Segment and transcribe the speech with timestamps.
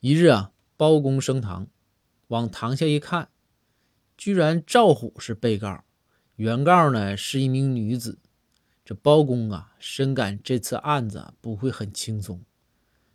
[0.00, 1.66] 一日啊，包公升堂，
[2.28, 3.30] 往堂下一看，
[4.16, 5.82] 居然赵虎是被告，
[6.36, 8.20] 原告呢是一名女子。
[8.84, 12.44] 这包公啊，深感这次案子不会很轻松，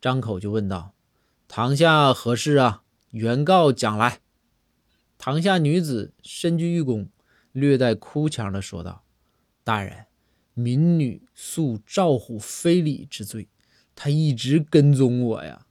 [0.00, 0.96] 张口就问道
[1.46, 2.82] ：“堂下何事啊？
[3.12, 4.18] 原告讲来。”
[5.16, 7.06] 堂下女子身居一躬，
[7.52, 9.04] 略带哭腔的说道
[9.62, 10.06] ：“大人，
[10.54, 13.48] 民女诉赵虎非礼之罪，
[13.94, 15.63] 他一直跟踪我呀。”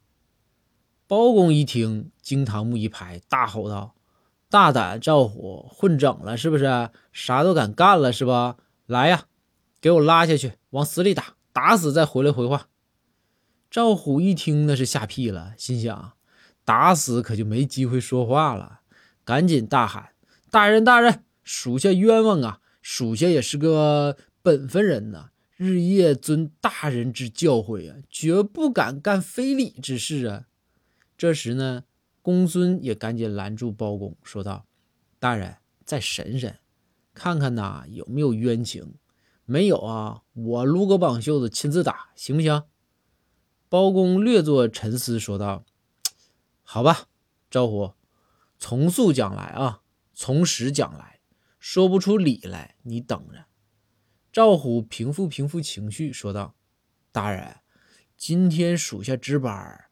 [1.16, 3.94] 包公一听，惊堂木一拍，大吼道
[4.50, 6.90] ：“大胆赵虎，混整了是不是？
[7.12, 8.58] 啥都敢干了是吧？
[8.88, 9.26] 来呀，
[9.80, 12.68] 给我拉下去，往死里打，打死再回来回话。”
[13.70, 16.14] 赵虎一听，那是吓屁了，心想：
[16.66, 18.80] 打死可就没机会说话了，
[19.24, 20.14] 赶紧大喊
[20.50, 22.60] ：“大人，大人，属下冤枉啊！
[22.82, 30.46] 属下也是个本分人呐，日夜遵大人之教诲啊，绝不敢干非礼之事啊！”
[31.18, 31.84] 这时呢，
[32.22, 34.66] 公孙也赶紧拦住包公，说道
[35.20, 36.60] ：“大人，再审审，
[37.14, 38.96] 看看呐有没有冤情。
[39.46, 42.64] 没有啊，我撸个绑袖子亲自打，行不行？”
[43.70, 45.66] 包公略作沉思，说道
[46.64, 47.08] ：“好吧，
[47.50, 47.94] 赵虎，
[48.58, 49.82] 从速讲来啊，
[50.14, 51.20] 从实讲来，
[51.60, 53.46] 说不出理来，你等着。”
[54.32, 56.56] 赵虎平复平复情绪，说道
[57.12, 57.58] ：“大人，
[58.18, 59.86] 今天属下值班。”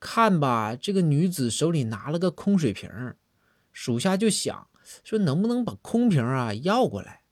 [0.00, 2.90] 看吧，这个女子手里拿了个空水瓶，
[3.70, 4.68] 属下就想
[5.04, 7.22] 说，能不能把空瓶啊要过来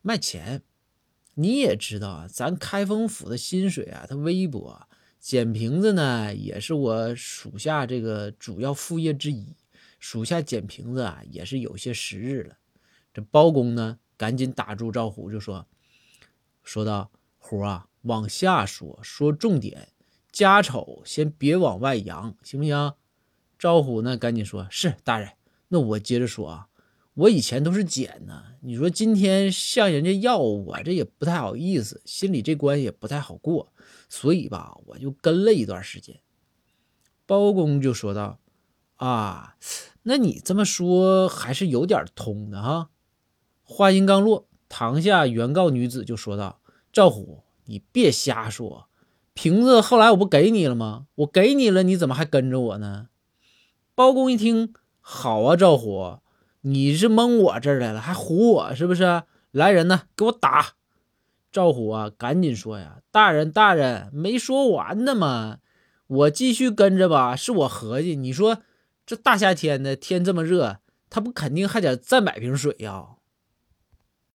[0.00, 0.62] 卖钱？
[1.34, 4.88] 你也知道啊，咱开封府的薪水啊，它微薄，
[5.20, 9.54] 捡瓶子呢也是我属下这个主要副业之一。
[10.00, 12.56] 属下捡瓶子啊，也是有些时日了。
[13.12, 15.66] 这包公呢，赶紧打住赵虎，就说
[16.62, 19.88] ：“说道虎啊，往下说，说重点。”
[20.30, 22.94] 家丑先别往外扬，行不行？
[23.58, 24.16] 赵虎呢？
[24.16, 25.30] 赶紧说，是大人。
[25.68, 26.68] 那我接着说啊，
[27.14, 28.44] 我以前都是捡呢。
[28.60, 33.72] 你说今天向人家要，我这也不太好意思，心里这关也不太好过，
[34.08, 36.20] 所以吧，我就跟了一段时间。
[37.26, 38.38] 包公就说道
[38.96, 39.56] ：“啊，
[40.04, 42.90] 那你这么说还是有点通的哈。”
[43.62, 46.60] 话音刚落，堂下原告女子就说道
[46.92, 48.87] ：“赵虎，你别瞎说。”
[49.40, 51.06] 瓶子后来我不给你了吗？
[51.14, 53.06] 我给你了，你怎么还跟着我呢？
[53.94, 56.18] 包公一听，好啊，赵虎，
[56.62, 59.22] 你是蒙我这儿来了，还唬我是不是？
[59.52, 60.70] 来人呐，给我打！
[61.52, 65.58] 赵虎啊，赶紧说呀，大人大人，没说完呢嘛，
[66.08, 67.36] 我继续跟着吧。
[67.36, 68.62] 是我合计，你说
[69.06, 70.78] 这大夏天的天这么热，
[71.08, 73.10] 他不肯定还得再买瓶水呀？